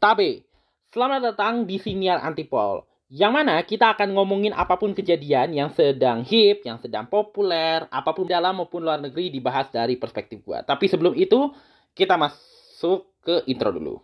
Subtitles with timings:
[0.00, 0.48] Tabe.
[0.96, 2.88] Selamat datang di Siniar Antipol.
[3.12, 8.16] Yang mana kita akan ngomongin apa pun kejadian yang sedang hip, yang sedang populer, apa
[8.16, 10.64] pun dalam maupun luar negeri dibahas dari perspektif gua.
[10.64, 11.52] Tapi sebelum itu,
[11.92, 14.00] kita masuk ke intro dulu.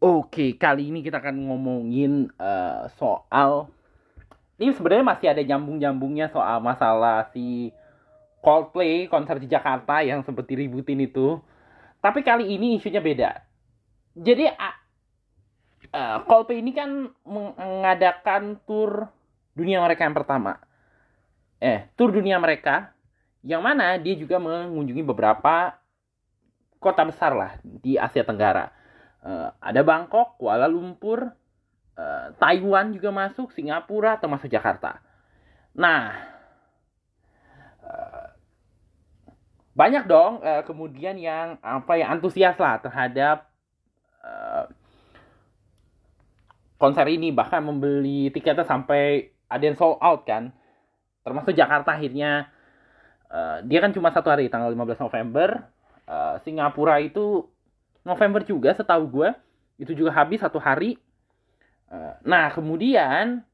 [0.00, 3.68] Oke, kali ini kita akan ngomongin uh, soal
[4.56, 7.76] ini sebenarnya masih ada nyambung-nyambungnya soal masalah si
[8.46, 11.42] Coldplay konser di Jakarta yang sempat diributin itu.
[11.98, 13.42] Tapi kali ini isunya beda.
[14.14, 19.10] Jadi uh, Coldplay ini kan mengadakan tour
[19.58, 20.62] dunia mereka yang pertama.
[21.58, 22.94] Eh, tour dunia mereka
[23.42, 25.74] yang mana dia juga mengunjungi beberapa
[26.78, 28.70] kota besar lah di Asia Tenggara.
[29.26, 31.34] Uh, ada Bangkok, Kuala Lumpur,
[31.98, 35.02] uh, Taiwan juga masuk, Singapura, termasuk Jakarta.
[35.74, 36.14] Nah,
[37.82, 38.15] uh,
[39.76, 43.46] banyak dong uh, kemudian yang apa ya antusias lah terhadap
[44.24, 44.64] uh,
[46.80, 47.28] konser ini.
[47.30, 50.50] Bahkan membeli tiketnya sampai ada yang sold out kan.
[51.22, 52.48] Termasuk Jakarta akhirnya.
[53.26, 55.68] Uh, dia kan cuma satu hari tanggal 15 November.
[56.08, 57.44] Uh, Singapura itu
[58.06, 59.28] November juga setahu gue
[59.76, 60.96] itu juga habis satu hari.
[61.86, 63.44] Eh, nah, kemudian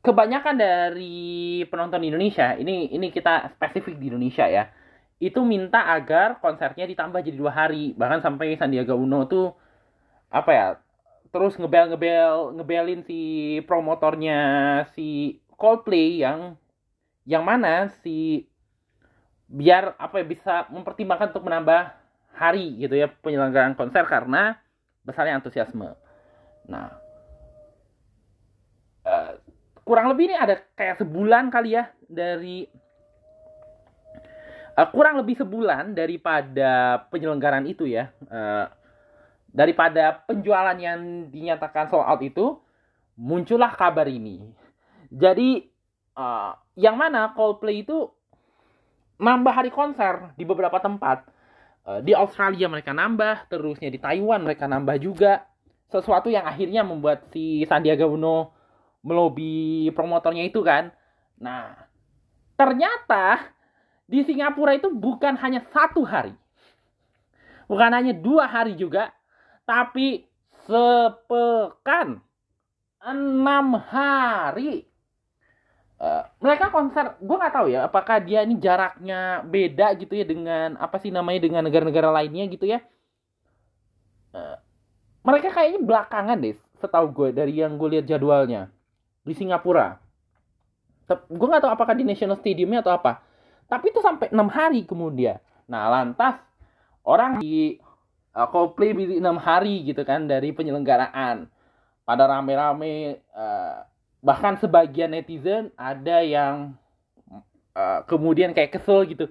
[0.00, 4.68] kebanyakan dari penonton Indonesia, ini ini kita spesifik di Indonesia ya,
[5.20, 9.52] itu minta agar konsernya ditambah jadi dua hari, bahkan sampai Sandiaga Uno tuh
[10.32, 10.66] apa ya,
[11.32, 13.20] terus ngebel ngebel ngebelin si
[13.68, 14.40] promotornya
[14.96, 16.56] si Coldplay yang
[17.28, 18.48] yang mana si
[19.50, 21.92] biar apa ya bisa mempertimbangkan untuk menambah
[22.32, 24.56] hari gitu ya penyelenggaraan konser karena
[25.04, 25.92] besarnya antusiasme.
[26.70, 26.99] Nah,
[29.90, 32.62] kurang lebih ini ada kayak sebulan kali ya dari
[34.78, 38.14] uh, kurang lebih sebulan daripada penyelenggaraan itu ya.
[38.30, 38.70] Uh,
[39.50, 42.54] daripada penjualan yang dinyatakan sold out itu
[43.18, 44.46] muncullah kabar ini.
[45.10, 45.66] Jadi
[46.14, 48.06] uh, yang mana Coldplay itu
[49.18, 51.26] nambah hari konser di beberapa tempat.
[51.82, 55.50] Uh, di Australia mereka nambah, terusnya di Taiwan mereka nambah juga
[55.90, 58.59] sesuatu yang akhirnya membuat si Sandiaga Uno
[59.00, 60.92] melobi promotornya itu kan.
[61.40, 61.72] Nah,
[62.56, 63.52] ternyata
[64.04, 66.36] di Singapura itu bukan hanya satu hari.
[67.70, 69.14] Bukan hanya dua hari juga,
[69.62, 70.26] tapi
[70.66, 72.20] sepekan.
[73.00, 74.84] Enam hari.
[76.00, 80.76] Uh, mereka konser, gue nggak tahu ya, apakah dia ini jaraknya beda gitu ya dengan
[80.80, 82.80] apa sih namanya dengan negara-negara lainnya gitu ya.
[84.32, 84.56] Uh,
[85.24, 88.72] mereka kayaknya belakangan deh setahu gue dari yang gue lihat jadwalnya
[89.30, 90.02] di Singapura.
[91.30, 93.22] Gue nggak tahu apakah di National Stadiumnya atau apa.
[93.70, 95.38] Tapi itu sampai enam hari kemudian.
[95.70, 96.42] Nah lantas
[97.06, 97.78] orang di
[98.34, 101.46] uh, Coldplay di enam hari gitu kan dari penyelenggaraan.
[102.02, 103.86] Pada rame-rame uh,
[104.18, 106.74] bahkan sebagian netizen ada yang
[107.78, 109.30] uh, kemudian kayak kesel gitu.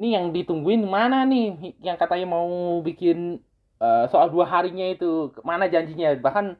[0.00, 1.76] Nih yang ditungguin mana nih?
[1.84, 3.44] Yang katanya mau bikin
[3.84, 6.16] uh, soal dua harinya itu mana janjinya?
[6.16, 6.56] Bahkan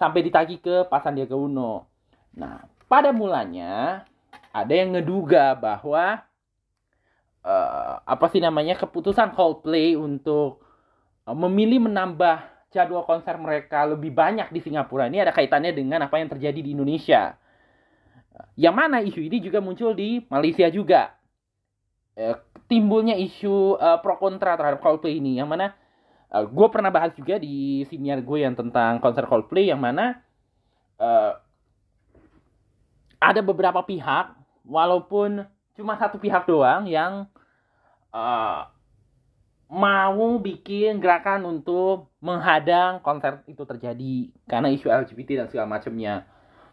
[0.00, 1.89] sampai ditagi ke Pak Sandiaga Uno.
[2.36, 4.04] Nah, pada mulanya
[4.50, 6.22] ada yang ngeduga bahwa
[7.46, 10.62] uh, apa sih namanya keputusan Coldplay untuk
[11.26, 16.22] uh, memilih menambah jadwal konser mereka lebih banyak di Singapura ini ada kaitannya dengan apa
[16.22, 17.34] yang terjadi di Indonesia.
[18.56, 21.18] Yang mana isu ini juga muncul di Malaysia juga.
[22.68, 25.74] timbulnya isu uh, pro kontra terhadap Coldplay ini yang mana
[26.30, 30.22] uh, gue pernah bahas juga di senior gue yang tentang konser Coldplay yang mana
[31.00, 31.34] uh,
[33.20, 34.32] ada beberapa pihak
[34.64, 35.44] walaupun
[35.76, 37.28] cuma satu pihak doang yang
[38.10, 38.66] uh,
[39.70, 46.26] mau bikin gerakan untuk menghadang konser itu terjadi karena isu LGBT dan segala macamnya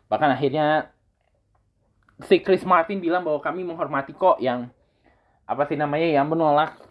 [0.10, 0.90] bahkan akhirnya
[2.26, 4.72] si Chris Martin bilang bahwa kami menghormati kok yang
[5.46, 6.88] apa sih namanya yang menolak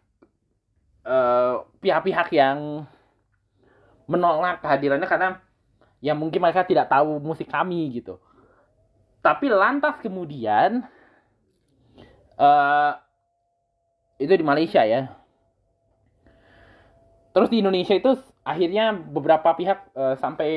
[1.06, 1.54] Eh,
[1.86, 2.58] pihak-pihak uh, yang
[4.10, 5.38] menolak kehadirannya karena
[6.02, 8.18] ya mungkin mereka tidak tahu musik kami gitu.
[9.26, 10.86] Tapi lantas kemudian
[12.38, 12.92] uh,
[14.22, 15.10] itu di Malaysia ya.
[17.34, 18.14] Terus di Indonesia itu
[18.46, 20.50] akhirnya beberapa pihak uh, sampai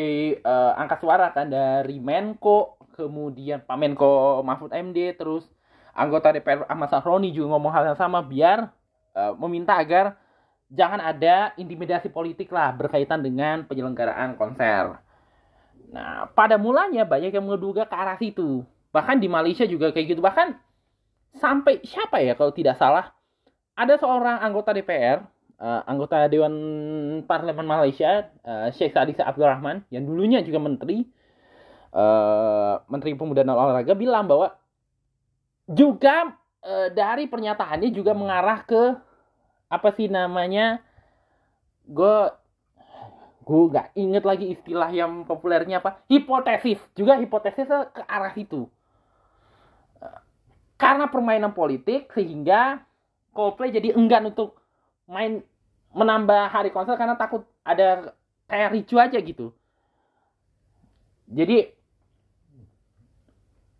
[0.46, 5.50] uh, angkat suara kan dari Menko, kemudian Pak Menko Mahfud MD, terus
[5.98, 8.70] anggota DPR Ahmad Sahroni juga ngomong hal yang sama biar
[9.18, 10.14] uh, meminta agar
[10.70, 15.09] jangan ada intimidasi politik lah berkaitan dengan penyelenggaraan konser.
[15.90, 18.62] Nah, pada mulanya banyak yang menduga ke arah situ.
[18.94, 20.22] Bahkan di Malaysia juga kayak gitu.
[20.22, 20.54] Bahkan
[21.38, 23.14] sampai siapa ya kalau tidak salah
[23.78, 25.22] ada seorang anggota DPR
[25.62, 26.56] uh, anggota Dewan
[27.24, 31.06] Parlemen Malaysia uh, Sheikh Sadi Abdul Rahman yang dulunya juga menteri
[31.94, 34.58] uh, menteri pemuda dan olahraga bilang bahwa
[35.70, 36.34] juga
[36.66, 38.98] uh, dari pernyataannya juga mengarah ke
[39.70, 40.82] apa sih namanya
[41.86, 42.18] gue
[43.50, 46.06] gue nggak inget lagi istilah yang populernya apa.
[46.06, 46.78] Hipotesis.
[46.94, 48.70] Juga hipotesis ke arah situ.
[50.78, 52.86] Karena permainan politik sehingga
[53.34, 54.62] Coldplay jadi enggan untuk
[55.10, 55.42] main
[55.90, 58.14] menambah hari konser karena takut ada
[58.46, 59.50] kayak ricu aja gitu.
[61.30, 61.74] Jadi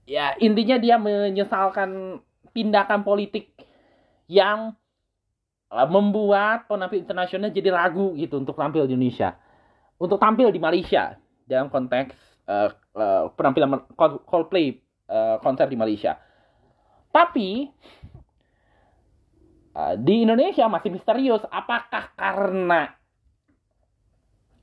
[0.10, 2.22] ya intinya dia menyesalkan
[2.54, 3.54] tindakan politik
[4.26, 4.74] yang
[5.70, 9.38] uh, membuat penampil internasional jadi ragu gitu untuk tampil di Indonesia
[10.00, 12.16] untuk tampil di Malaysia dalam konteks
[12.48, 13.84] uh, uh, penampilan
[14.26, 14.80] Coldplay
[15.12, 16.16] uh, konser di Malaysia.
[17.12, 17.68] Tapi
[19.76, 22.96] uh, di Indonesia masih misterius apakah karena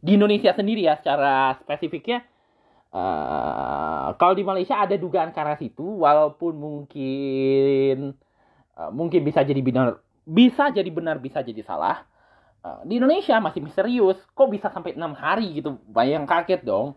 [0.01, 2.23] di Indonesia sendiri ya secara spesifiknya
[2.95, 8.15] uh, kalau di Malaysia ada dugaan arah situ walaupun mungkin
[8.79, 12.07] uh, mungkin bisa jadi benar bisa jadi benar bisa jadi salah
[12.87, 14.19] di Indonesia masih misterius.
[14.33, 15.79] Kok bisa sampai enam hari gitu?
[15.91, 16.95] Bayang kaget dong.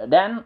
[0.00, 0.44] Dan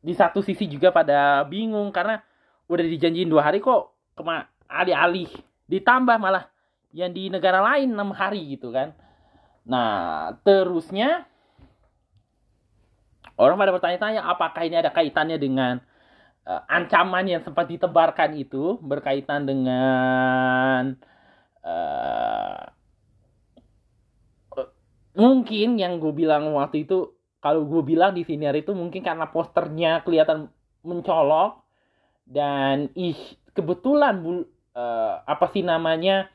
[0.00, 2.22] di satu sisi juga pada bingung karena
[2.70, 5.30] udah dijanjiin dua hari kok kema alih-alih
[5.66, 6.46] ditambah malah
[6.94, 8.94] yang di negara lain enam hari gitu kan.
[9.66, 11.26] Nah terusnya
[13.36, 15.82] orang pada bertanya-tanya apakah ini ada kaitannya dengan
[16.46, 20.96] uh, ancaman yang sempat ditebarkan itu berkaitan dengan
[21.66, 22.62] uh,
[25.16, 30.04] mungkin yang gue bilang waktu itu kalau gue bilang di siniar itu mungkin karena posternya
[30.04, 30.52] kelihatan
[30.84, 31.64] mencolok
[32.28, 34.44] dan ish, kebetulan bu,
[34.76, 36.28] uh, apa sih namanya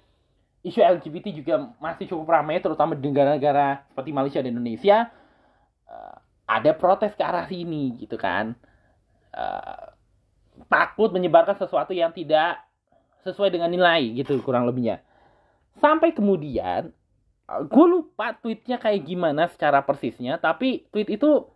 [0.62, 4.98] isu LGBT juga masih cukup ramai terutama di negara-negara seperti Malaysia dan Indonesia
[5.90, 6.16] uh,
[6.50, 8.54] ada protes ke arah sini gitu kan.
[9.32, 9.96] Uh,
[10.68, 12.60] takut menyebarkan sesuatu yang tidak
[13.24, 15.00] sesuai dengan nilai gitu kurang lebihnya
[15.80, 16.92] Sampai kemudian
[17.52, 21.48] gue lupa tweetnya kayak gimana secara persisnya, tapi tweet itu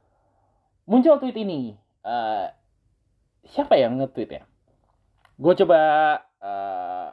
[0.83, 1.79] muncul tweet ini.
[2.05, 2.51] Uh,
[3.47, 4.43] siapa yang nge-tweet ya?
[5.39, 5.79] Gue coba
[6.43, 7.09] uh,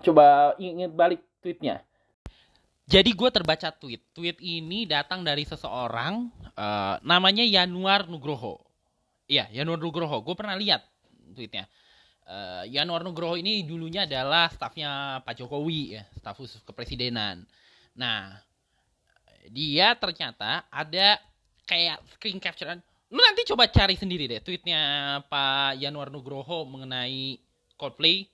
[0.00, 1.84] coba inget balik tweetnya.
[2.88, 4.00] Jadi gue terbaca tweet.
[4.16, 8.64] Tweet ini datang dari seseorang uh, namanya Yanuar Nugroho.
[9.28, 10.24] Iya, Yanuar Nugroho.
[10.24, 10.88] Gue pernah lihat
[11.36, 11.68] tweetnya
[12.28, 17.42] uh, Yanuar Nugroho ini dulunya adalah stafnya Pak Jokowi ya, staf khusus kepresidenan.
[17.96, 18.36] Nah,
[19.48, 21.16] dia ternyata ada
[21.64, 22.68] kayak screen capture.
[23.08, 24.80] Lu nanti coba cari sendiri deh tweetnya
[25.26, 27.40] Pak Yanuar Nugroho mengenai
[27.80, 28.28] Coldplay.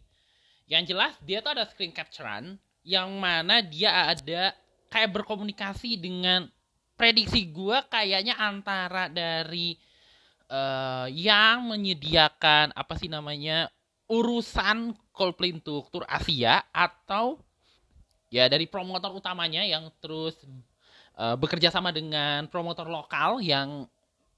[0.67, 4.53] Yang jelas dia tuh ada screen capturean yang mana dia ada
[4.93, 6.49] kayak berkomunikasi dengan
[6.95, 9.75] prediksi gue kayaknya antara dari
[10.49, 13.69] uh, yang menyediakan apa sih namanya
[14.09, 17.39] urusan Coldplay untuk tour Asia atau
[18.29, 20.35] ya dari promotor utamanya yang terus
[21.15, 23.87] uh, bekerja sama dengan promotor lokal yang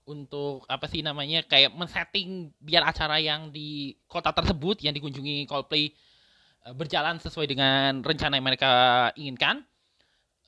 [0.06, 5.90] untuk apa sih namanya kayak men-setting biar acara yang di kota tersebut yang dikunjungi Coldplay
[6.68, 8.72] uh, berjalan sesuai dengan rencana yang mereka
[9.18, 9.64] inginkan.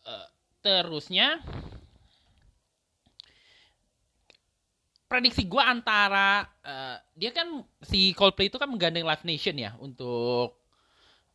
[0.07, 0.29] Uh,
[0.63, 1.43] terusnya
[5.09, 10.61] prediksi gue antara uh, dia kan si Coldplay itu kan menggandeng Live Nation ya untuk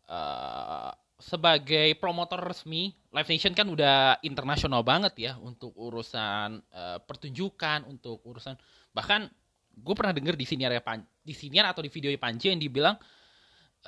[0.08, 2.94] uh, sebagai promotor resmi.
[3.10, 8.54] Live Nation kan udah internasional banget ya untuk urusan uh, pertunjukan untuk urusan
[8.94, 9.26] bahkan
[9.74, 10.82] gue pernah denger di siniar ya
[11.26, 12.94] di siniar atau di video Panji yang dibilang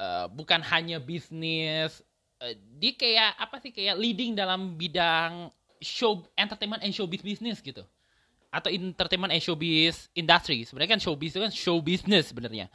[0.02, 2.02] uh, bukan hanya bisnis
[2.42, 7.86] uh, dia kayak apa sih kayak leading dalam bidang show entertainment and showbiz business gitu
[8.56, 10.64] atau entertainment and showbiz industry.
[10.64, 12.72] Sebenarnya kan showbiz itu kan show business sebenarnya.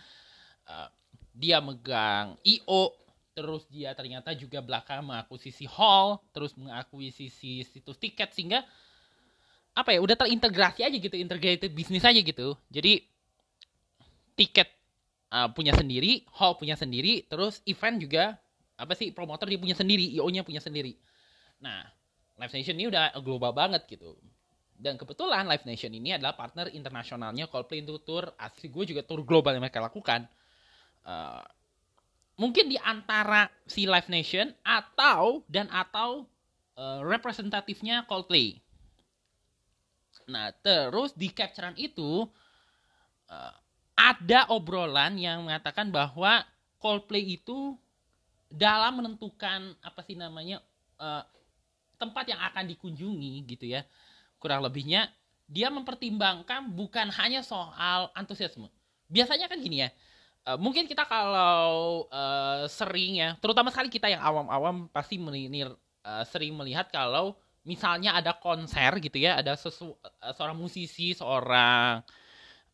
[0.68, 0.92] Uh,
[1.32, 2.92] dia megang IO,
[3.32, 8.60] terus dia ternyata juga belakang mengakuisisi hall, terus mengakuisisi situs tiket sehingga
[9.72, 12.52] apa ya udah terintegrasi aja gitu, integrated bisnis aja gitu.
[12.68, 13.00] Jadi
[14.36, 14.68] tiket
[15.32, 18.36] uh, punya sendiri, hall punya sendiri, terus event juga
[18.76, 20.92] apa sih promotor dia punya sendiri, IO-nya punya sendiri.
[21.64, 21.88] Nah,
[22.36, 24.16] Live Nation ini udah global banget gitu.
[24.80, 29.20] Dan kebetulan Live Nation ini adalah partner internasionalnya Coldplay untuk tour asli gue juga tour
[29.20, 30.24] global yang mereka lakukan.
[31.04, 31.44] Uh,
[32.40, 36.24] mungkin di antara si Live Nation atau dan atau
[36.80, 38.56] uh, representatifnya Coldplay.
[40.32, 42.24] Nah terus di capturean itu
[43.28, 43.54] uh,
[44.00, 46.40] ada obrolan yang mengatakan bahwa
[46.80, 47.76] Coldplay itu
[48.48, 50.64] dalam menentukan apa sih namanya
[50.96, 51.20] uh,
[52.00, 53.84] tempat yang akan dikunjungi gitu ya
[54.40, 55.12] kurang lebihnya
[55.44, 58.70] dia mempertimbangkan bukan hanya soal antusiasme.
[59.10, 59.90] Biasanya kan gini ya
[60.46, 65.68] uh, mungkin kita kalau uh, sering ya terutama sekali kita yang awam-awam pasti menir,
[66.06, 72.00] uh, sering melihat kalau misalnya ada konser gitu ya ada sesu, uh, seorang musisi seorang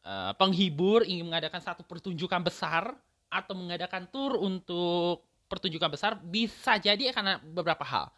[0.07, 2.95] uh, penghibur ingin mengadakan satu pertunjukan besar
[3.27, 8.11] atau mengadakan tour untuk pertunjukan besar bisa jadi karena beberapa hal.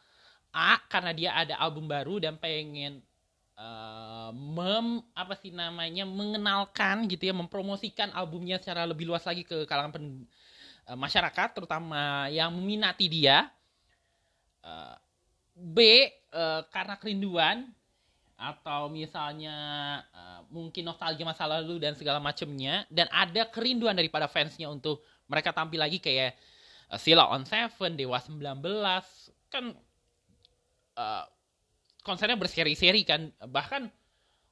[0.49, 3.05] A karena dia ada album baru dan pengen
[3.59, 9.67] uh, mem apa sih namanya mengenalkan gitu ya mempromosikan albumnya secara lebih luas lagi ke
[9.67, 10.05] kalangan pen,
[10.89, 13.51] uh, masyarakat terutama yang meminati dia.
[14.63, 14.95] Uh,
[15.59, 17.67] B uh, karena kerinduan
[18.39, 19.59] atau misalnya
[20.15, 25.51] uh, mungkin nostalgia masa lalu dan segala macamnya dan ada kerinduan daripada fansnya untuk mereka
[25.51, 26.39] tampil lagi kayak
[26.95, 28.39] uh, Sila on Seven, Dewa 19
[29.51, 29.75] kan
[32.03, 33.31] konsernya berseri-seri kan.
[33.43, 33.91] Bahkan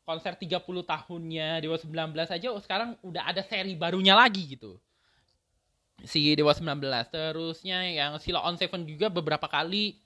[0.06, 4.78] konser 30 tahunnya Dewa 19 aja oh, sekarang udah ada seri barunya lagi gitu.
[6.06, 6.78] Si Dewa 19
[7.10, 9.98] terusnya yang Sila on Seven juga beberapa kali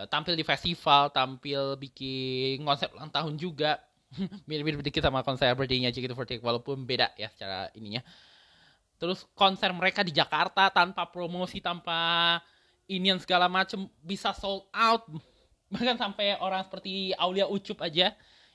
[0.00, 3.76] uh, tampil di festival tampil bikin konser ulang tahun juga.
[4.48, 8.00] Mirip-mirip dikit sama konser birthday-nya JKT48 walaupun beda ya secara ininya.
[8.96, 12.38] Terus konser mereka di Jakarta tanpa promosi tanpa
[12.88, 15.04] inian segala macem bisa sold out
[15.72, 18.12] bahkan sampai orang seperti Aulia Ucup aja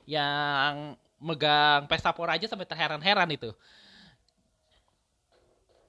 [0.08, 3.50] yang megang pesta pora aja sampai terheran-heran itu.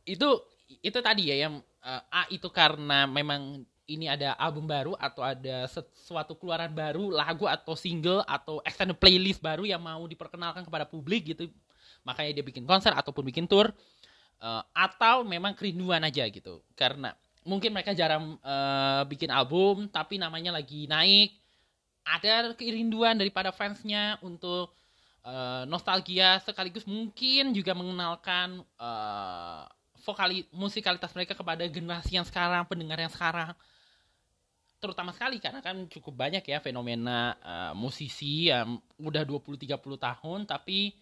[0.03, 0.43] Itu
[0.81, 5.67] itu tadi ya yang uh, A itu karena memang ini ada album baru atau ada
[5.67, 11.35] sesuatu keluaran baru lagu atau single atau extended playlist baru yang mau diperkenalkan kepada publik
[11.35, 11.51] gitu.
[12.07, 13.71] Makanya dia bikin konser ataupun bikin tour
[14.39, 16.63] uh, atau memang kerinduan aja gitu.
[16.73, 21.33] Karena mungkin mereka jarang uh, bikin album tapi namanya lagi naik.
[22.01, 24.73] Ada kerinduan daripada fansnya untuk
[25.25, 29.69] uh, nostalgia sekaligus mungkin juga mengenalkan uh,
[30.01, 33.53] vokali musikalitas mereka kepada generasi yang sekarang pendengar yang sekarang.
[34.81, 40.97] Terutama sekali karena kan cukup banyak ya fenomena uh, musisi yang udah 20-30 tahun tapi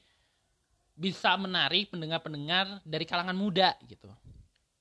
[0.99, 4.11] bisa menarik pendengar-pendengar dari kalangan muda gitu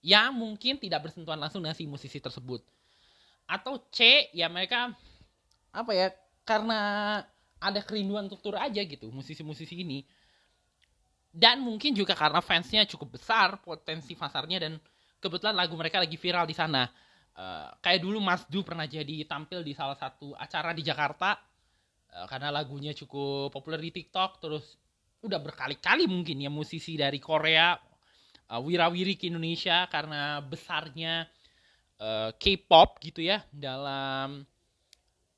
[0.03, 2.63] yang mungkin tidak bersentuhan langsung dengan si musisi tersebut.
[3.49, 4.95] Atau C, ya mereka
[5.75, 6.09] apa ya?
[6.47, 6.81] Karena
[7.59, 10.07] ada kerinduan untuk tur aja gitu musisi-musisi ini.
[11.29, 14.73] Dan mungkin juga karena fansnya cukup besar, potensi pasarnya dan
[15.19, 16.89] kebetulan lagu mereka lagi viral di sana.
[17.39, 21.39] Uh, kayak dulu Mas Du pernah jadi tampil di salah satu acara di Jakarta
[22.19, 24.75] uh, karena lagunya cukup populer di TikTok terus
[25.23, 27.79] udah berkali-kali mungkin ya musisi dari Korea
[28.49, 31.29] uh, wirawiri ke Indonesia karena besarnya
[32.01, 34.43] uh, K-pop gitu ya dalam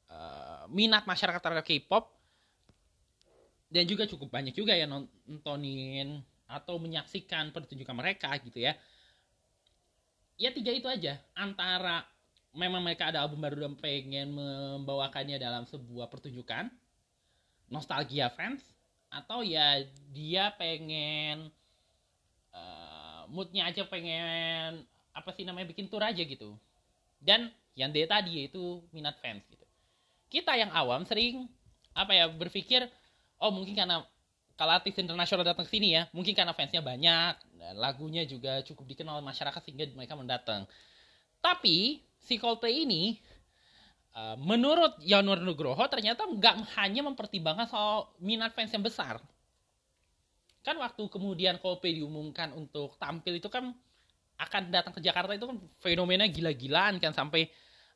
[0.09, 2.17] uh, minat masyarakat terhadap K-pop.
[3.71, 6.19] Dan juga cukup banyak juga yang nontonin
[6.51, 8.75] atau menyaksikan pertunjukan mereka gitu ya.
[10.35, 11.23] Ya tiga itu aja.
[11.39, 12.03] Antara
[12.51, 16.67] memang mereka ada album baru dan pengen membawakannya dalam sebuah pertunjukan
[17.71, 18.67] nostalgia fans
[19.07, 21.47] atau ya dia pengen
[23.31, 24.83] moodnya aja pengen
[25.15, 26.59] apa sih namanya bikin tour aja gitu.
[27.23, 29.65] Dan yang dia tadi yaitu minat fans gitu.
[30.31, 31.47] Kita yang awam sering
[31.95, 32.87] apa ya berpikir
[33.43, 34.03] oh mungkin karena
[34.55, 37.35] kalau artis internasional datang ke sini ya mungkin karena fansnya banyak
[37.75, 40.69] lagunya juga cukup dikenal masyarakat sehingga mereka mendatang.
[41.41, 43.17] Tapi si Coldplay ini
[44.13, 49.19] uh, menurut Yanur Nugroho ternyata nggak hanya mempertimbangkan soal minat fans yang besar
[50.61, 53.73] kan waktu kemudian Coldplay diumumkan untuk tampil itu kan
[54.41, 57.49] akan datang ke Jakarta itu kan fenomena gila-gilaan kan sampai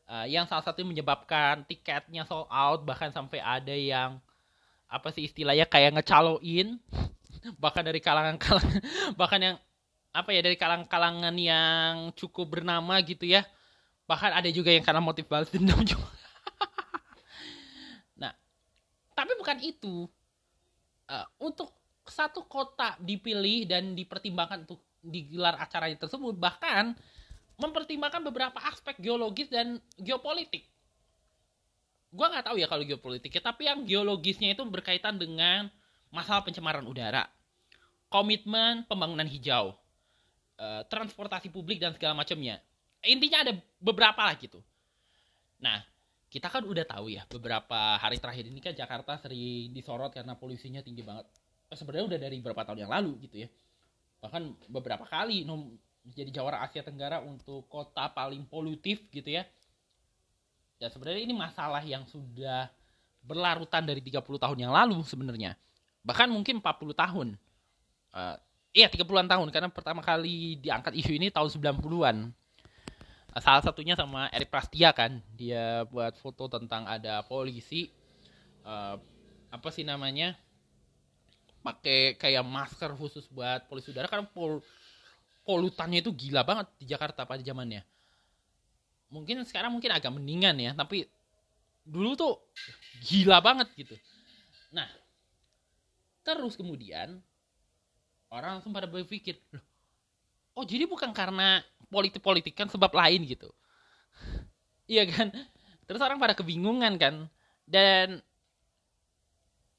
[0.08, 4.20] uh, yang salah satu menyebabkan tiketnya sold out bahkan sampai ada yang
[4.88, 6.76] apa sih istilahnya kayak ngecaloin
[7.62, 8.80] bahkan dari kalangan-kalangan
[9.20, 9.56] bahkan yang
[10.14, 13.42] apa ya dari kalangan-kalangan yang cukup bernama gitu ya.
[14.06, 16.06] Bahkan ada juga yang karena motif balas dendam juga.
[18.14, 18.30] Nah
[19.18, 20.06] tapi bukan itu.
[21.04, 21.68] Uh, untuk
[22.04, 26.96] satu kota dipilih dan dipertimbangkan untuk digelar acara tersebut bahkan
[27.60, 30.66] mempertimbangkan beberapa aspek geologis dan geopolitik.
[32.14, 35.66] Gua nggak tahu ya kalau geopolitiknya, tapi yang geologisnya itu berkaitan dengan
[36.14, 37.26] masalah pencemaran udara,
[38.06, 39.74] komitmen pembangunan hijau,
[40.58, 42.62] eh, transportasi publik dan segala macamnya.
[43.02, 44.62] Intinya ada beberapa lah gitu.
[45.58, 45.82] Nah,
[46.30, 50.82] kita kan udah tahu ya beberapa hari terakhir ini kan Jakarta sering disorot karena polusinya
[50.82, 51.26] tinggi banget
[51.76, 53.48] sebenarnya udah dari beberapa tahun yang lalu gitu ya.
[54.24, 59.44] Bahkan beberapa kali menjadi jawara Asia Tenggara untuk kota paling polutif gitu ya.
[60.80, 62.68] Dan sebenarnya ini masalah yang sudah
[63.24, 65.56] berlarutan dari 30 tahun yang lalu sebenarnya.
[66.04, 67.28] Bahkan mungkin 40 tahun.
[68.14, 68.36] Uh,
[68.76, 69.48] iya 30-an tahun.
[69.48, 72.16] Karena pertama kali diangkat isu ini tahun 90-an
[73.42, 75.18] salah satunya sama Erik Prastia kan.
[75.34, 77.90] Dia buat foto tentang ada polisi.
[78.62, 78.96] Uh,
[79.50, 80.34] apa sih namanya
[81.64, 84.60] pakai kayak masker khusus buat polisi udara karena pol
[85.48, 87.80] polutannya itu gila banget di Jakarta pada zamannya.
[89.08, 91.08] Mungkin sekarang mungkin agak mendingan ya tapi
[91.88, 92.36] dulu tuh
[93.08, 93.96] gila banget gitu.
[94.76, 94.88] Nah
[96.20, 97.16] terus kemudian
[98.28, 99.40] orang langsung pada berpikir
[100.56, 103.48] oh jadi bukan karena politik-politik kan sebab lain gitu?
[104.84, 105.32] Iya kan?
[105.88, 107.24] Terus orang pada kebingungan kan?
[107.64, 108.20] Dan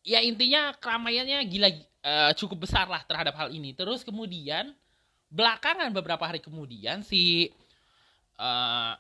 [0.06, 1.70] ya intinya keramaiannya gila
[2.06, 4.72] uh, cukup besar lah terhadap hal ini terus kemudian
[5.34, 7.50] belakangan beberapa hari kemudian si
[8.38, 8.94] uh,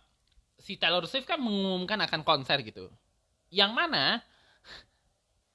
[0.58, 2.90] si Taylor Swift kan mengumumkan akan konser gitu
[3.54, 4.20] yang mana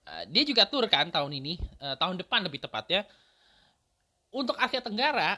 [0.07, 3.03] uh, dia juga tur kan tahun ini uh, tahun depan lebih tepatnya
[4.31, 5.35] untuk Asia Tenggara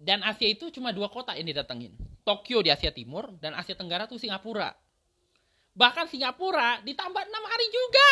[0.00, 1.92] dan Asia itu cuma dua kota yang didatengin.
[2.24, 4.72] Tokyo di Asia Timur dan Asia Tenggara tuh Singapura.
[5.76, 8.08] Bahkan Singapura ditambah enam hari juga.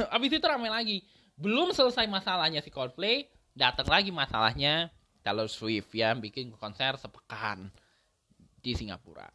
[0.14, 1.02] Abis itu ramai lagi.
[1.36, 4.92] Belum selesai masalahnya si Coldplay, datang lagi masalahnya
[5.24, 7.72] Taylor Swift ya bikin konser sepekan
[8.60, 9.28] di Singapura.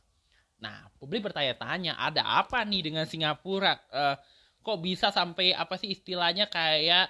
[0.62, 3.78] Nah, publik bertanya-tanya, ada apa nih dengan Singapura?
[3.90, 4.16] Uh,
[4.66, 7.10] kok bisa sampai apa sih istilahnya kayak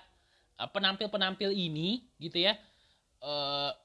[0.55, 2.55] Eh, penampil-penampil ini gitu ya
[3.19, 3.75] uh,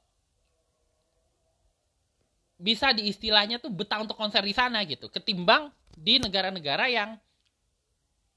[2.55, 7.21] bisa diistilahnya tuh betah untuk konser di sana gitu ketimbang di negara-negara yang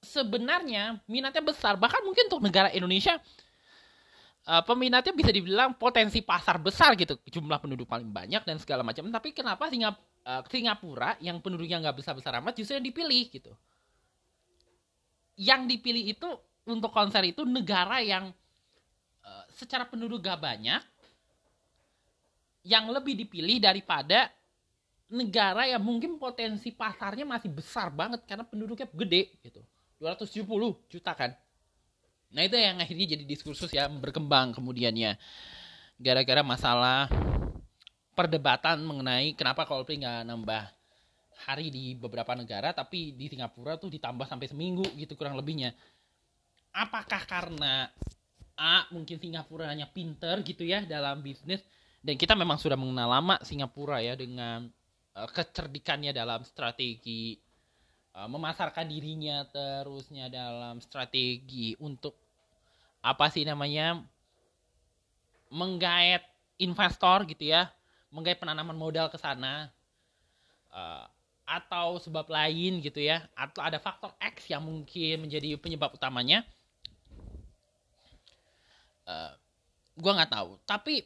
[0.04, 1.80] sebenarnya minatnya besar.
[1.80, 3.16] Bahkan mungkin untuk negara Indonesia
[4.44, 7.16] uh, peminatnya bisa dibilang potensi pasar besar gitu.
[7.24, 9.08] Jumlah penduduk paling banyak dan segala macam.
[9.08, 9.96] Tapi kenapa Singap
[10.28, 13.56] uh, Singapura yang penduduknya nggak besar-besar amat justru yang dipilih gitu?
[15.40, 16.30] Yang dipilih itu
[16.68, 18.30] untuk konser itu negara yang
[19.24, 20.80] uh, secara penduduk gak banyak
[22.64, 24.32] yang lebih dipilih daripada
[25.14, 29.62] negara yang mungkin potensi pasarnya masih besar banget karena penduduknya gede gitu.
[30.02, 31.32] 270 juta kan.
[32.34, 35.16] Nah itu yang akhirnya jadi diskursus ya berkembang kemudiannya
[36.02, 37.06] gara-gara masalah
[38.18, 40.64] perdebatan mengenai kenapa Coldplay nggak nambah
[41.46, 45.78] hari di beberapa negara tapi di Singapura tuh ditambah sampai seminggu gitu kurang lebihnya.
[46.74, 47.86] Apakah karena
[48.58, 51.62] A mungkin Singapura hanya pinter gitu ya dalam bisnis
[52.02, 54.74] dan kita memang sudah mengenal lama Singapura ya dengan
[55.18, 57.38] uh, kecerdikannya dalam strategi
[58.18, 62.18] uh, memasarkan dirinya terusnya dalam strategi untuk
[63.04, 64.00] apa sih namanya
[65.54, 66.24] menggait
[66.58, 67.70] investor gitu ya
[68.14, 69.70] menggait penanaman modal ke sana
[70.74, 71.06] uh,
[71.44, 76.48] atau sebab lain gitu ya atau ada faktor X yang mungkin menjadi penyebab utamanya
[79.04, 79.32] eh,
[80.00, 80.56] gue nggak tahu.
[80.64, 81.04] Tapi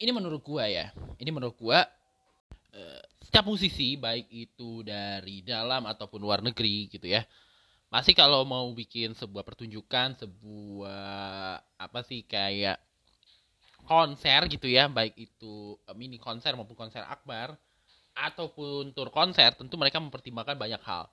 [0.00, 1.78] ini menurut gue ya ini menurut gue
[3.22, 7.22] setiap musisi baik itu dari dalam ataupun luar negeri gitu ya
[7.94, 12.82] masih kalau mau bikin sebuah pertunjukan sebuah apa sih kayak
[13.84, 17.54] konser gitu ya baik itu eh, mini konser maupun konser akbar
[18.14, 21.10] ataupun tur konser tentu mereka mempertimbangkan banyak hal.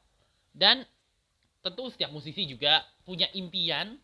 [0.53, 0.85] Dan
[1.61, 3.97] tentu setiap musisi juga punya impian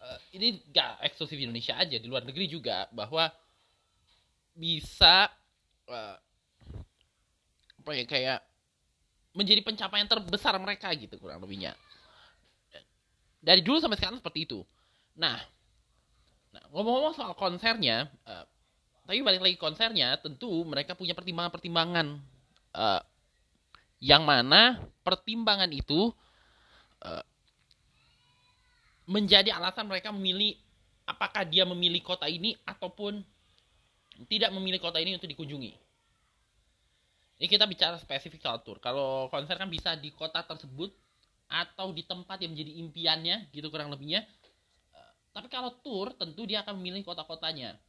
[0.00, 3.28] uh, ini gak eksklusif Indonesia aja di luar negeri juga bahwa
[4.56, 5.28] bisa
[5.88, 6.16] uh,
[7.90, 8.40] apa ya kayak
[9.34, 11.74] menjadi pencapaian terbesar mereka gitu kurang lebihnya
[13.42, 14.62] dari dulu sampai sekarang seperti itu
[15.18, 15.42] nah
[16.54, 18.46] nah ngomong-ngomong soal konsernya uh,
[19.10, 22.14] tapi balik lagi konsernya tentu mereka punya pertimbangan-pertimbangan
[22.78, 23.02] uh,
[23.98, 26.14] yang mana pertimbangan itu
[27.02, 27.26] uh,
[29.10, 30.54] menjadi alasan mereka memilih
[31.10, 33.18] apakah dia memilih kota ini ataupun
[34.30, 35.89] tidak memilih kota ini untuk dikunjungi.
[37.40, 38.76] Ini kita bicara spesifik soal tour.
[38.84, 40.92] Kalau konser kan bisa di kota tersebut
[41.48, 44.28] atau di tempat yang menjadi impiannya gitu kurang lebihnya.
[44.92, 47.80] Eh, tapi kalau tour tentu dia akan memilih kota-kotanya.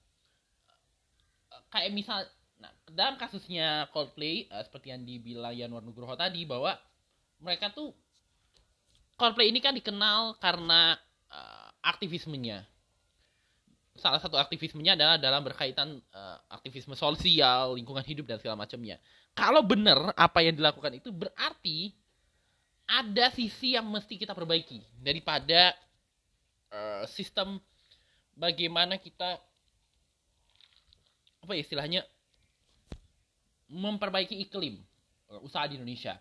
[1.51, 2.23] Eh, kayak misal
[2.63, 6.71] nah, dalam kasusnya Coldplay uh, seperti yang dibilang Yanuar Nugroho tadi bahwa
[7.43, 7.91] mereka tuh
[9.19, 10.95] Coldplay ini kan dikenal karena
[11.27, 12.63] uh, aktivismenya.
[13.99, 18.95] Salah satu aktivismenya adalah dalam berkaitan uh, aktivisme sosial, lingkungan hidup dan segala macamnya.
[19.31, 21.95] Kalau benar apa yang dilakukan itu berarti
[22.91, 25.71] ada sisi yang mesti kita perbaiki daripada
[26.75, 27.55] uh, sistem
[28.35, 29.39] bagaimana kita
[31.41, 32.01] apa ya istilahnya
[33.71, 34.83] memperbaiki iklim
[35.31, 36.19] uh, usaha di Indonesia.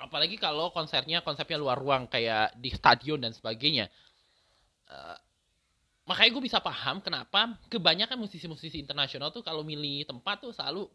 [0.00, 3.90] Apalagi kalau konsernya konsepnya luar ruang kayak di stadion dan sebagainya.
[4.88, 5.18] Uh,
[6.08, 10.88] makanya gue bisa paham kenapa kebanyakan musisi-musisi internasional tuh kalau milih tempat tuh selalu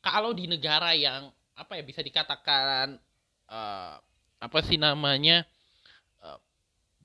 [0.00, 2.96] kalau di negara yang apa ya bisa dikatakan
[3.52, 3.94] uh,
[4.40, 5.44] apa sih namanya
[6.24, 6.40] uh,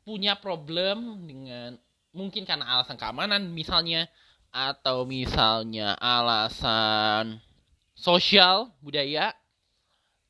[0.07, 1.75] punya problem dengan
[2.15, 4.07] mungkin karena alasan keamanan misalnya
[4.55, 7.43] atau misalnya alasan
[7.91, 9.35] sosial budaya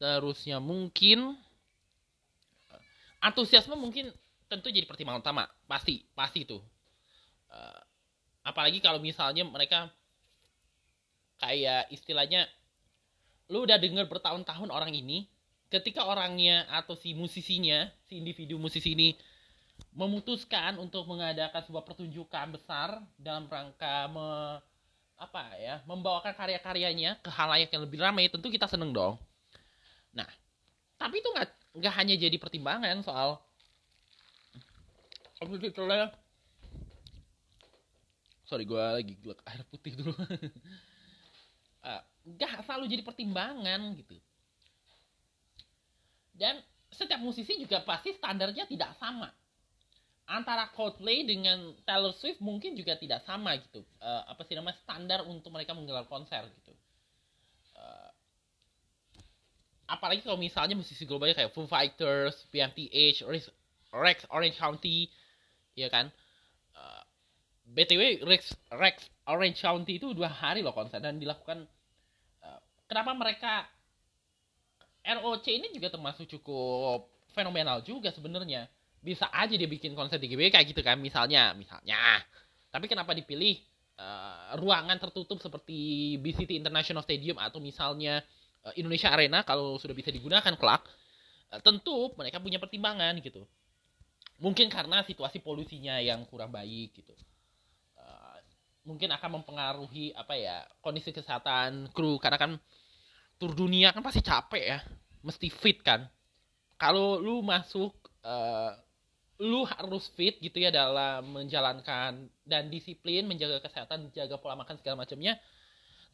[0.02, 1.38] terusnya mungkin
[3.22, 4.10] antusiasme mungkin
[4.46, 5.44] tentu jadi pertimbangan utama.
[5.66, 6.58] Pasti pasti itu
[7.50, 7.82] uh,
[8.46, 9.90] apalagi kalau misalnya mereka
[11.40, 12.48] kayak istilahnya
[13.52, 15.30] lu udah denger bertahun-tahun orang ini
[15.70, 19.14] ketika orangnya atau si musisinya si individu musisi ini
[19.92, 24.28] memutuskan untuk mengadakan sebuah pertunjukan besar dalam rangka me,
[25.20, 29.20] apa ya membawakan karya-karyanya ke halayak yang lebih ramai tentu kita seneng dong.
[30.16, 30.28] Nah
[30.96, 33.44] tapi itu nggak nggak hanya jadi pertimbangan soal
[38.48, 40.16] sorry gue lagi gelek air putih dulu
[41.86, 42.02] uh,
[42.36, 44.18] gak selalu jadi pertimbangan gitu.
[46.36, 46.60] Dan
[46.92, 49.30] setiap musisi juga pasti standarnya tidak sama.
[50.26, 53.86] Antara Coldplay dengan Taylor Swift mungkin juga tidak sama gitu.
[54.02, 56.74] Uh, apa sih nama standar untuk mereka menggelar konser gitu.
[57.78, 58.10] Uh,
[59.86, 63.22] apalagi kalau misalnya musisi globalnya kayak Foo Fighters, PMTH,
[63.94, 65.14] Rex, Orange County
[65.78, 66.10] ya kan?
[66.10, 66.25] uh,
[67.66, 71.66] btw Rex Rex Orange County itu dua hari loh konser dan dilakukan
[72.86, 73.54] kenapa mereka
[75.06, 78.66] ROC ini juga termasuk cukup fenomenal juga sebenarnya.
[79.06, 82.26] Bisa aja dia bikin konser di GBK gitu kan misalnya misalnya.
[82.74, 83.62] Tapi kenapa dipilih
[84.02, 88.26] uh, ruangan tertutup seperti BCT International Stadium atau misalnya
[88.66, 90.82] uh, Indonesia Arena kalau sudah bisa digunakan kelak
[91.54, 93.46] uh, tentu mereka punya pertimbangan gitu.
[94.42, 97.14] Mungkin karena situasi polusinya yang kurang baik gitu
[98.86, 102.22] mungkin akan mempengaruhi apa ya kondisi kesehatan kru.
[102.22, 102.52] Karena kan
[103.42, 104.80] tur dunia kan pasti capek ya.
[105.26, 106.06] Mesti fit kan.
[106.78, 108.72] Kalau lu masuk uh,
[109.42, 115.04] lu harus fit gitu ya dalam menjalankan dan disiplin menjaga kesehatan jaga pola makan segala
[115.04, 115.36] macamnya.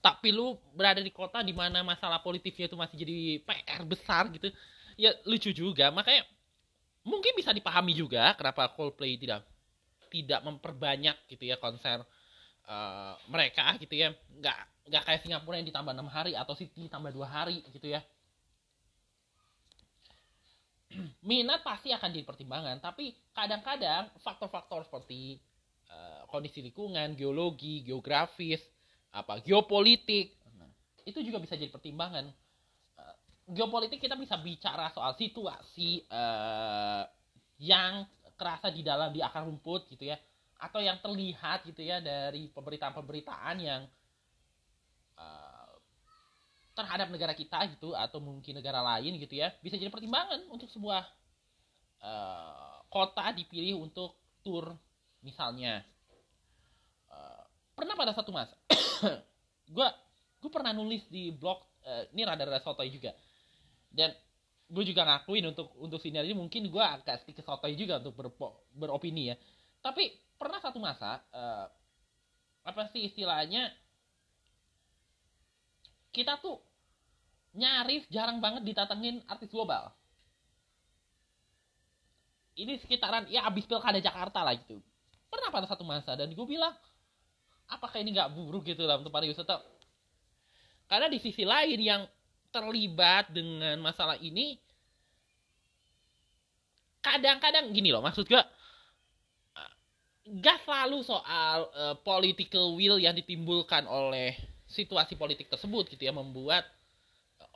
[0.02, 4.50] Tapi lu berada di kota di mana masalah politiknya itu masih jadi PR besar gitu
[4.98, 5.94] ya lucu juga.
[5.94, 6.26] Makanya
[7.06, 9.46] mungkin bisa dipahami juga kenapa Coldplay tidak
[10.12, 12.04] tidak memperbanyak gitu ya konser
[12.68, 14.14] uh, mereka gitu ya.
[14.42, 14.58] Nggak
[14.92, 18.02] nggak kayak Singapura yang ditambah enam hari atau City ditambah dua hari gitu ya.
[21.28, 25.40] Minat pasti akan jadi pertimbangan tapi kadang-kadang faktor-faktor seperti
[25.88, 28.60] uh, kondisi lingkungan geologi geografis
[29.12, 30.42] apa geopolitik
[31.06, 32.30] itu juga bisa jadi pertimbangan.
[32.98, 33.16] Uh,
[33.50, 37.04] geopolitik kita bisa bicara soal situasi uh,
[37.62, 38.06] yang
[38.38, 40.18] kerasa di dalam di akar rumput gitu ya
[40.62, 43.82] atau yang terlihat gitu ya dari pemberitaan-pemberitaan yang
[45.18, 45.74] uh,
[46.78, 51.02] terhadap negara kita gitu atau mungkin negara lain gitu ya bisa jadi pertimbangan untuk sebuah
[52.06, 54.78] uh, kota dipilih untuk tur
[55.26, 55.82] misalnya.
[57.10, 57.44] Uh,
[57.74, 58.56] pernah pada satu masa
[59.76, 59.88] gue
[60.42, 63.18] gue pernah nulis di blog uh, ini rada-rada sotoy juga.
[63.92, 64.14] Dan
[64.72, 68.30] gue juga ngakuin untuk untuk sini aja mungkin gue agak sedikit sotoy juga untuk ber,
[68.78, 69.36] beropini ya.
[69.82, 71.70] Tapi pernah satu masa uh,
[72.66, 73.70] apa sih istilahnya
[76.10, 76.58] kita tuh
[77.54, 79.94] nyaris jarang banget ditatengin artis global.
[82.58, 84.82] Ini sekitaran ya abis pilkada Jakarta lah gitu.
[85.30, 86.74] Pernah pada satu masa dan gue bilang
[87.70, 89.62] apakah ini nggak buruk gitu dalam tempat pariwisata?
[90.90, 92.04] Karena di sisi lain yang
[92.52, 94.60] terlibat dengan masalah ini
[97.00, 98.44] kadang-kadang gini loh maksud gue
[100.28, 104.38] gak selalu soal uh, political will yang ditimbulkan oleh
[104.70, 106.64] situasi politik tersebut gitu ya membuat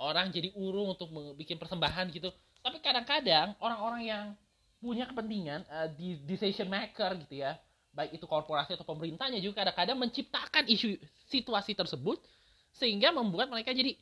[0.02, 1.08] orang jadi urung untuk
[1.40, 2.34] bikin persembahan gitu.
[2.60, 4.26] Tapi kadang-kadang orang-orang yang
[4.82, 7.56] punya kepentingan uh, di decision maker gitu ya
[7.96, 11.00] baik itu korporasi atau pemerintahnya juga kadang-kadang menciptakan isu
[11.32, 12.20] situasi tersebut
[12.76, 13.96] sehingga membuat mereka jadi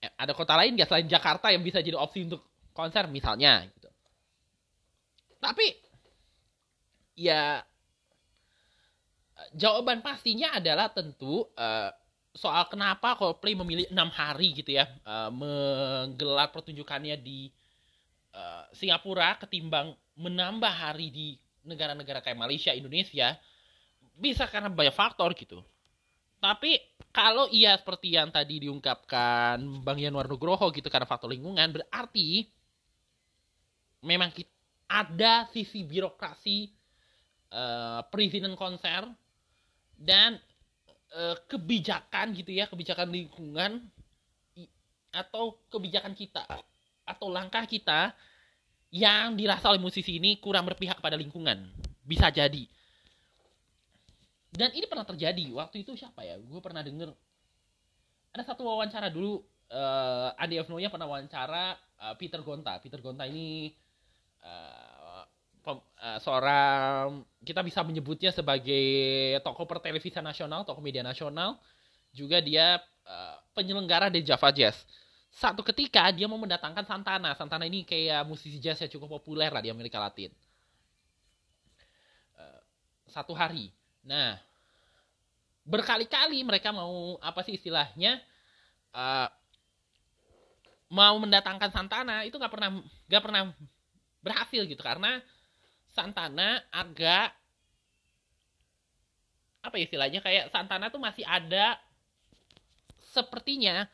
[0.00, 2.40] eh, ada kota lain gak selain Jakarta yang bisa jadi opsi untuk
[2.72, 3.92] konser misalnya gitu.
[5.38, 5.76] Tapi
[7.18, 7.66] ya
[9.58, 11.90] jawaban pastinya adalah tentu uh,
[12.30, 17.50] soal kenapa Coldplay memilih enam hari gitu ya uh, menggelar pertunjukannya di
[18.30, 21.28] uh, Singapura ketimbang menambah hari di
[21.66, 23.34] negara-negara kayak Malaysia, Indonesia
[24.18, 25.62] bisa karena banyak faktor gitu.
[26.38, 26.78] Tapi
[27.10, 32.46] kalau iya seperti yang tadi diungkapkan Bang Yanuar Nugroho gitu karena faktor lingkungan berarti
[34.06, 34.50] memang kita,
[34.86, 36.77] ada sisi birokrasi
[37.52, 39.06] uh, perizinan konser
[39.98, 40.38] dan
[41.14, 43.88] uh, kebijakan gitu ya kebijakan lingkungan
[45.12, 46.44] atau kebijakan kita
[47.08, 48.12] atau langkah kita
[48.88, 51.68] yang dirasa oleh musisi ini kurang berpihak pada lingkungan.
[52.04, 52.64] Bisa jadi.
[54.48, 55.44] Dan ini pernah terjadi.
[55.52, 56.40] Waktu itu siapa ya?
[56.40, 57.12] Gue pernah denger.
[58.32, 60.72] Ada satu wawancara dulu uh, Andi F.
[60.72, 62.80] Noya pernah wawancara uh, Peter Gonta.
[62.80, 63.72] Peter Gonta ini
[65.62, 68.84] pem, uh, seorang kita bisa menyebutnya sebagai
[69.42, 71.58] tokoh pertelevisian nasional tokoh media nasional.
[72.14, 74.86] Juga dia uh, penyelenggara di Java Jazz.
[75.28, 77.36] Satu ketika dia mau mendatangkan Santana.
[77.36, 80.32] Santana ini kayak musisi jazz yang cukup populer lah di Amerika Latin.
[82.32, 82.60] Uh,
[83.04, 83.68] satu hari.
[84.08, 84.40] Nah,
[85.68, 88.24] berkali-kali mereka mau apa sih istilahnya
[88.96, 89.28] uh,
[90.88, 93.42] mau mendatangkan Santana itu nggak pernah nggak pernah
[94.24, 94.80] berhasil gitu.
[94.80, 95.20] Karena
[95.92, 97.32] Santana agak
[99.64, 100.20] apa ya istilahnya?
[100.22, 101.76] Kayak Santana tuh masih ada
[103.12, 103.88] sepertinya.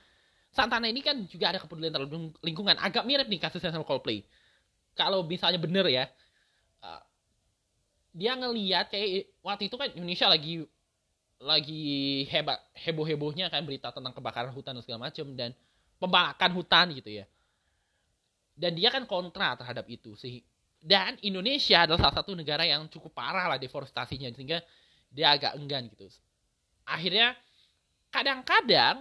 [0.55, 2.77] Santana ini kan juga ada kepedulian terhadap lingkungan.
[2.79, 4.23] Agak mirip nih kasusnya sama Coldplay.
[4.95, 6.07] Kalau misalnya bener ya
[6.87, 7.03] uh,
[8.15, 10.63] dia ngeliat kayak waktu itu kan Indonesia lagi
[11.43, 15.51] lagi hebat heboh hebohnya kan berita tentang kebakaran hutan dan segala macam dan
[15.99, 17.27] pembalakan hutan gitu ya.
[18.55, 20.47] Dan dia kan kontra terhadap itu sih
[20.85, 24.61] dan Indonesia adalah salah satu negara yang cukup parah lah deforestasinya sehingga
[25.09, 26.13] dia agak enggan gitu.
[26.85, 27.33] Akhirnya
[28.13, 29.01] kadang-kadang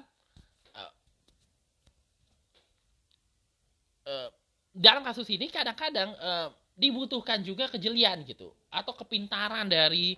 [0.71, 0.93] uh,
[4.07, 4.29] uh,
[4.71, 10.15] dalam kasus ini kadang-kadang uh, dibutuhkan juga kejelian gitu atau kepintaran dari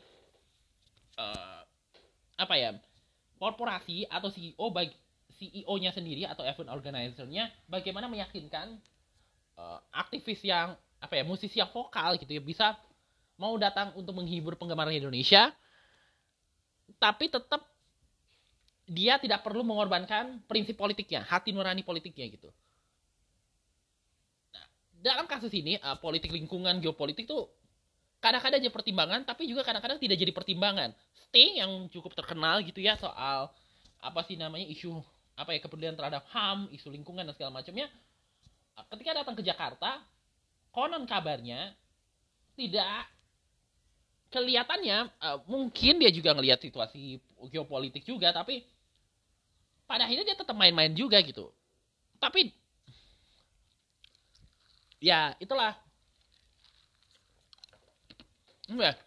[1.17, 1.65] uh,
[2.38, 2.78] apa ya
[3.41, 4.93] korporasi atau CEO bagi
[5.36, 8.80] CEO-nya sendiri atau event organizer-nya bagaimana meyakinkan
[9.60, 12.74] uh, aktivis yang apa ya musisi yang vokal gitu ya bisa
[13.38, 15.54] mau datang untuk menghibur penggemar Indonesia
[16.98, 17.62] tapi tetap
[18.86, 22.50] dia tidak perlu mengorbankan prinsip politiknya hati nurani politiknya gitu.
[25.02, 27.50] Dalam kasus ini uh, politik lingkungan geopolitik tuh
[28.22, 30.94] kadang-kadang jadi pertimbangan tapi juga kadang-kadang tidak jadi pertimbangan.
[31.13, 33.50] Sting yang cukup terkenal gitu ya soal
[34.02, 35.02] apa sih namanya isu
[35.36, 37.89] apa ya kepedulian terhadap HAM isu lingkungan dan segala macamnya.
[38.94, 40.02] Ketika datang ke Jakarta
[40.76, 41.72] konon kabarnya
[42.60, 43.08] tidak
[44.36, 48.68] kelihatannya uh, mungkin dia juga ngelihat situasi geopolitik juga tapi
[49.88, 51.48] pada akhirnya dia tetap main-main juga gitu.
[52.20, 52.52] Tapi
[55.00, 55.78] ya itulah.
[58.68, 58.98] Enggak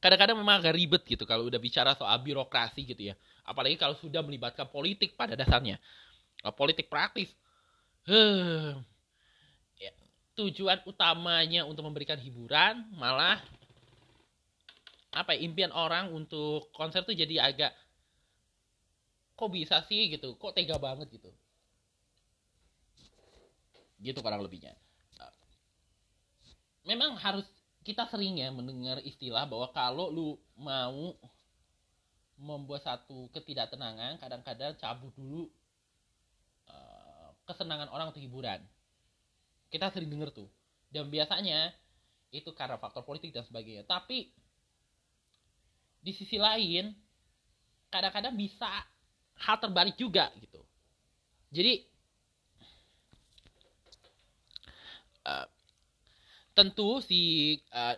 [0.00, 3.14] kadang-kadang memang agak ribet gitu kalau udah bicara soal birokrasi gitu ya.
[3.44, 5.76] Apalagi kalau sudah melibatkan politik pada dasarnya.
[6.56, 7.28] Politik praktis.
[10.40, 13.36] Tujuan utamanya untuk memberikan hiburan malah
[15.12, 17.72] apa ya, impian orang untuk konser tuh jadi agak
[19.36, 21.28] kok bisa sih gitu kok tega banget gitu.
[24.00, 24.72] Gitu kurang lebihnya.
[26.88, 27.44] Memang harus
[27.84, 31.12] kita sering ya mendengar istilah bahwa kalau lu mau
[32.40, 35.44] membuat satu ketidaktenangan kadang-kadang cabut dulu
[36.72, 38.64] uh, kesenangan orang untuk hiburan
[39.70, 40.50] kita sering dengar tuh.
[40.90, 41.70] Dan biasanya
[42.34, 43.86] itu karena faktor politik dan sebagainya.
[43.86, 44.30] Tapi
[46.00, 46.90] di sisi lain
[47.90, 48.66] kadang-kadang bisa
[49.40, 50.60] hal terbalik juga gitu.
[51.50, 51.82] Jadi
[55.26, 55.46] uh,
[56.54, 57.94] tentu si uh,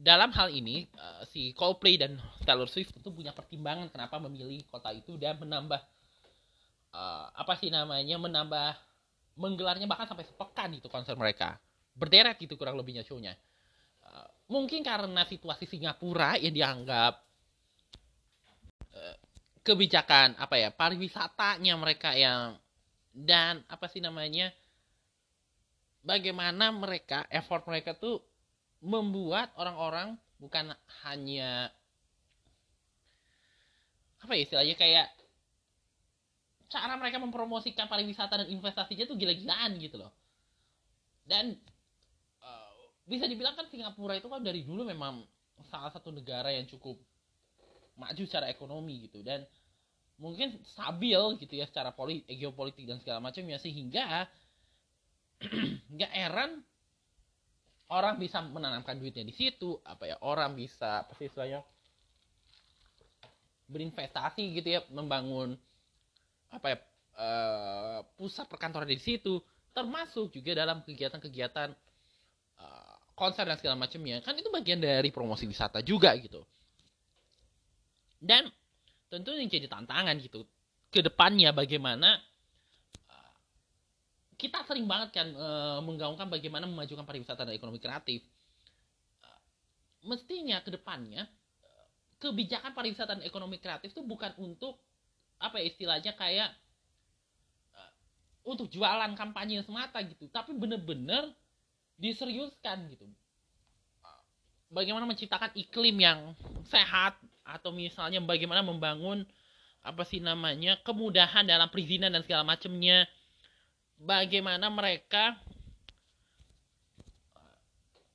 [0.00, 4.92] dalam hal ini uh, si Coldplay dan Taylor Swift tentu punya pertimbangan kenapa memilih kota
[4.96, 5.80] itu dan menambah
[6.96, 8.89] uh, apa sih namanya menambah
[9.40, 11.56] menggelarnya bahkan sampai sepekan itu konser mereka.
[11.96, 13.32] Berderet gitu kurang lebihnya shownya.
[14.04, 17.24] Uh, mungkin karena situasi Singapura yang dianggap
[18.92, 19.16] uh,
[19.64, 22.60] kebijakan apa ya pariwisatanya mereka yang
[23.12, 24.52] dan apa sih namanya
[26.00, 28.24] bagaimana mereka effort mereka tuh
[28.80, 30.72] membuat orang-orang bukan
[31.04, 31.68] hanya
[34.20, 35.08] apa ya istilahnya kayak
[36.70, 40.14] cara mereka mempromosikan pariwisata dan investasinya tuh gila-gilaan gitu loh.
[41.26, 41.58] Dan
[42.40, 42.74] uh,
[43.10, 45.26] bisa dibilang kan Singapura itu kan dari dulu memang
[45.66, 46.96] salah satu negara yang cukup
[47.98, 49.26] maju secara ekonomi gitu.
[49.26, 49.42] Dan
[50.22, 54.30] mungkin stabil gitu ya secara politik geopolitik dan segala macamnya sehingga
[55.96, 56.60] nggak heran
[57.90, 61.64] orang bisa menanamkan duitnya di situ apa ya orang bisa apa sih istilahnya
[63.66, 65.56] berinvestasi gitu ya membangun
[66.50, 66.78] apa ya
[67.16, 69.38] uh, pusat perkantoran di situ
[69.70, 71.68] termasuk juga dalam kegiatan-kegiatan
[72.58, 74.18] uh, konser dan segala macamnya.
[74.20, 76.42] Kan itu bagian dari promosi wisata juga gitu.
[78.20, 78.50] Dan
[79.08, 80.44] tentu yang jadi tantangan gitu
[80.90, 82.18] ke depannya bagaimana
[83.08, 83.34] uh,
[84.34, 88.26] kita sering banget kan uh, menggaungkan bagaimana memajukan pariwisata dan ekonomi kreatif.
[90.00, 91.28] Mestinya ke depannya
[92.20, 94.80] kebijakan pariwisata dan ekonomi kreatif itu bukan untuk
[95.40, 96.52] apa ya istilahnya kayak
[97.72, 97.92] uh,
[98.44, 100.28] untuk jualan kampanye semata gitu.
[100.28, 101.32] Tapi bener-bener
[101.96, 103.08] diseriuskan gitu.
[104.70, 106.36] Bagaimana menciptakan iklim yang
[106.70, 109.26] sehat atau misalnya bagaimana membangun
[109.80, 113.08] apa sih namanya kemudahan dalam perizinan dan segala macamnya
[113.96, 115.34] bagaimana mereka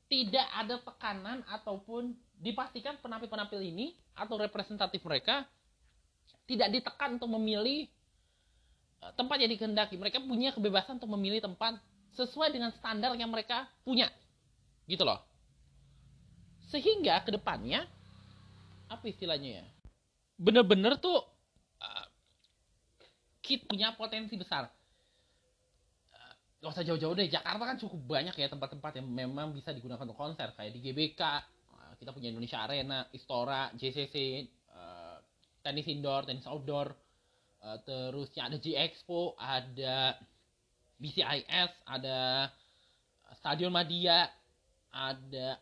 [0.06, 5.44] tidak ada tekanan ataupun dipastikan penampil-penampil ini atau representatif mereka
[6.46, 7.90] tidak ditekan untuk memilih
[9.02, 9.98] eh, tempat yang dikehendaki.
[9.98, 11.78] Mereka punya kebebasan untuk memilih tempat
[12.16, 14.08] sesuai dengan standar yang mereka punya.
[14.88, 15.20] Gitu loh.
[16.72, 17.86] Sehingga ke depannya,
[18.90, 19.66] apa istilahnya ya?
[20.36, 21.22] Bener-bener tuh
[21.80, 22.06] uh,
[23.40, 24.68] kita punya potensi besar.
[26.12, 30.04] Uh, gak usah jauh-jauh deh, Jakarta kan cukup banyak ya tempat-tempat yang memang bisa digunakan
[30.04, 30.52] untuk konser.
[30.58, 31.22] Kayak di GBK,
[32.00, 34.40] kita punya Indonesia Arena, Istora, JCC, eh,
[35.66, 36.94] tenis indoor, tenis outdoor,
[37.66, 40.14] uh, terus ya ada G Expo, ada
[41.02, 42.50] BCIS, ada
[43.42, 44.30] Stadion Madia,
[44.94, 45.58] ada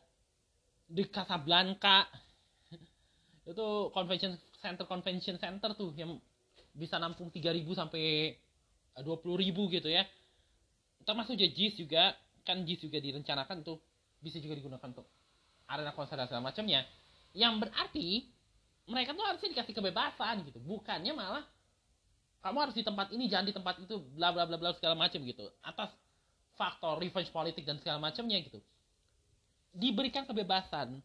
[0.83, 2.03] di Casablanca,
[3.49, 6.19] itu convention center convention center tuh yang
[6.75, 8.35] bisa nampung 3.000 sampai
[8.99, 10.03] 20.000 gitu ya.
[11.05, 13.77] Termasuk JIS juga, kan JIS juga direncanakan tuh
[14.23, 15.05] bisa juga digunakan untuk
[15.69, 16.85] arena konser dan segala macamnya.
[17.33, 18.07] Yang berarti
[18.87, 20.59] mereka tuh harusnya dikasih kebebasan gitu.
[20.59, 21.43] Bukannya malah
[22.43, 25.23] kamu harus di tempat ini jangan di tempat itu bla bla bla bla segala macam
[25.23, 25.47] gitu.
[25.63, 25.95] Atas
[26.59, 28.59] faktor revenge politik dan segala macamnya gitu.
[29.71, 30.99] Diberikan kebebasan.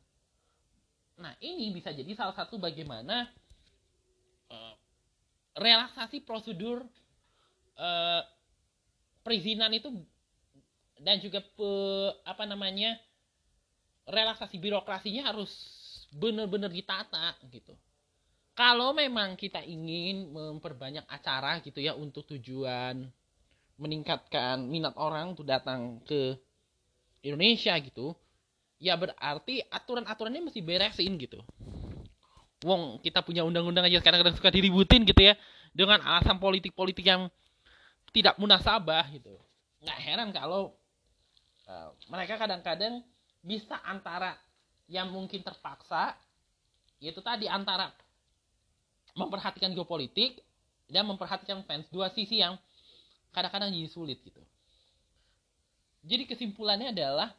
[1.19, 3.31] Nah ini bisa jadi salah satu bagaimana
[4.51, 4.75] uh,
[5.55, 6.83] relaksasi prosedur
[7.79, 8.23] uh,
[9.23, 9.91] perizinan itu
[10.99, 11.71] dan juga pe,
[12.27, 12.99] apa namanya
[14.11, 15.51] relaksasi birokrasinya harus
[16.12, 17.77] benar-benar ditata gitu.
[18.59, 23.07] Kalau memang kita ingin memperbanyak acara gitu ya untuk tujuan
[23.79, 26.35] meningkatkan minat orang untuk datang ke
[27.23, 28.18] Indonesia gitu,
[28.83, 31.38] ya berarti aturan-aturannya mesti beresin gitu.
[32.66, 35.38] Wong kita punya undang-undang aja kadang-kadang suka diributin gitu ya
[35.71, 37.31] dengan alasan politik-politik yang
[38.11, 39.38] tidak munasabah gitu.
[39.87, 40.75] Nggak heran kalau
[41.71, 43.07] uh, mereka kadang-kadang
[43.47, 44.35] bisa antara
[44.88, 46.16] yang mungkin terpaksa
[46.98, 47.94] yaitu tadi antara
[49.14, 50.42] memperhatikan geopolitik
[50.90, 51.87] dan memperhatikan fans.
[51.92, 52.59] Dua sisi yang
[53.31, 54.40] kadang-kadang jadi sulit gitu.
[56.09, 57.31] Jadi kesimpulannya adalah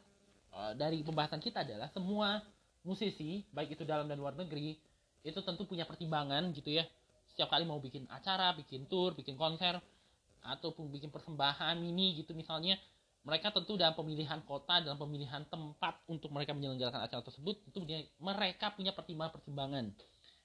[0.54, 2.40] uh, dari pembahasan kita adalah semua
[2.86, 4.78] musisi baik itu dalam dan luar negeri
[5.20, 6.86] itu tentu punya pertimbangan gitu ya.
[7.34, 9.76] Setiap kali mau bikin acara bikin tour bikin konser
[10.40, 12.80] ataupun bikin persembahan mini gitu misalnya
[13.20, 17.78] mereka tentu dalam pemilihan kota dalam pemilihan tempat untuk mereka menyelenggarakan acara tersebut itu
[18.20, 19.92] mereka punya pertimbangan-pertimbangan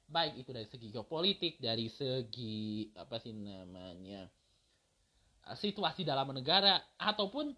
[0.06, 4.28] baik itu dari segi geopolitik dari segi apa sih namanya
[5.50, 7.56] eh, situasi dalam negara ataupun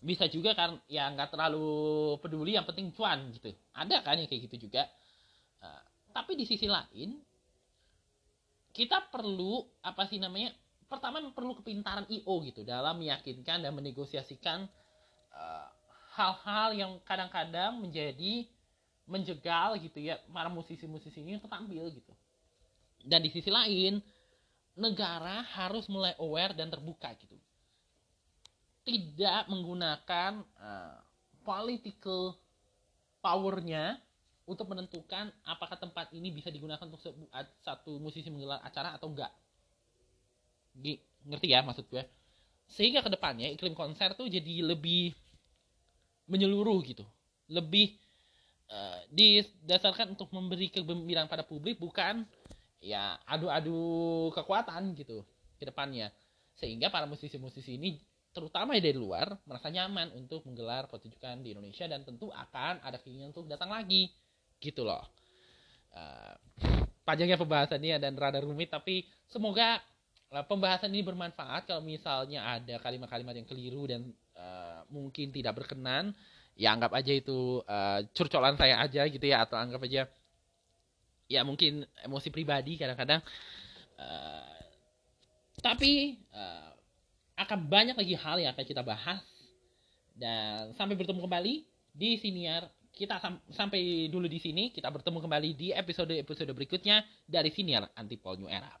[0.00, 3.50] bisa juga kan ya nggak terlalu peduli yang penting cuan gitu.
[3.72, 4.84] Ada kan yang kayak gitu juga.
[5.58, 5.82] Uh,
[6.12, 7.16] tapi di sisi lain
[8.76, 10.52] kita perlu apa sih namanya
[10.86, 14.70] pertama perlu kepintaran IO gitu dalam meyakinkan dan menegosiasikan
[15.34, 15.66] uh,
[16.14, 18.46] hal-hal yang kadang-kadang menjadi
[19.06, 22.12] menjegal gitu ya para musisi-musisi ini untuk tampil gitu.
[23.06, 24.02] Dan di sisi lain
[24.74, 27.38] negara harus mulai aware dan terbuka gitu.
[28.86, 30.98] Tidak menggunakan uh,
[31.42, 32.38] political
[33.18, 33.98] powernya
[34.46, 37.02] untuk menentukan apakah tempat ini bisa digunakan untuk
[37.66, 39.30] satu musisi menggelar acara atau enggak
[41.26, 42.04] ngerti ya maksud gue?
[42.66, 45.14] Sehingga ke depannya iklim konser tuh jadi lebih
[46.26, 47.06] menyeluruh gitu.
[47.46, 47.94] Lebih
[48.70, 52.26] uh, didasarkan untuk memberi kegembiraan pada publik bukan
[52.82, 55.22] ya adu-adu kekuatan gitu
[55.58, 56.10] ke depannya.
[56.58, 58.00] Sehingga para musisi-musisi ini
[58.36, 63.32] terutama dari luar merasa nyaman untuk menggelar pertunjukan di Indonesia dan tentu akan ada keinginan
[63.32, 64.12] untuk datang lagi
[64.60, 65.00] gitu loh.
[65.96, 66.36] Uh,
[67.06, 69.80] panjangnya pembahasannya dan rada rumit tapi semoga
[70.30, 76.12] pembahasan ini bermanfaat kalau misalnya ada kalimat-kalimat yang keliru dan uh, mungkin tidak berkenan
[76.58, 80.08] ya anggap aja itu uh, curcolan saya aja gitu ya atau anggap aja
[81.30, 83.22] ya mungkin emosi pribadi kadang-kadang
[84.00, 84.56] uh,
[85.60, 86.76] tapi uh,
[87.36, 89.20] akan banyak lagi hal yang akan kita bahas.
[90.16, 91.54] Dan sampai bertemu kembali
[91.92, 92.64] di siniar
[92.96, 97.92] kita sam sampai dulu di sini kita bertemu kembali di episode episode berikutnya dari siniar
[97.92, 98.72] antipol new era